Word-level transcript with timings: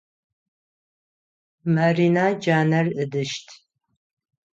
Марина 1.75 2.25
джанэр 2.41 2.87
ыдыщт. 3.01 3.47